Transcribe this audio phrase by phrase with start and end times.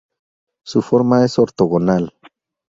[0.65, 2.11] Su forma es ortogonal.